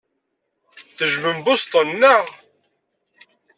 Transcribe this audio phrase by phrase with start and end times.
[0.97, 2.25] Tejjmem Boston, naɣ?